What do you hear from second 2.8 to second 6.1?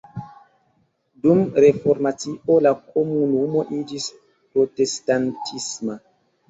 komunumo iĝis protestantisma.